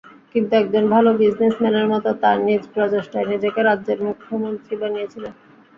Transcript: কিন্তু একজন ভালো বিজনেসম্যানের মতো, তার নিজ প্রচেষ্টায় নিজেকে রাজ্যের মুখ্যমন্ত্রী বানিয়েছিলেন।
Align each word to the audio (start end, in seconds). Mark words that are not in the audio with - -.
কিন্তু 0.33 0.53
একজন 0.55 0.83
ভালো 0.89 1.09
বিজনেসম্যানের 1.19 1.87
মতো, 1.93 2.09
তার 2.21 2.37
নিজ 2.47 2.63
প্রচেষ্টায় 2.73 3.29
নিজেকে 3.31 3.59
রাজ্যের 3.61 3.99
মুখ্যমন্ত্রী 4.07 4.73
বানিয়েছিলেন। 4.81 5.33